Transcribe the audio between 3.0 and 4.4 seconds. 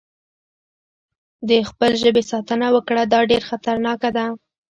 دا ډېره خطرناکه ده.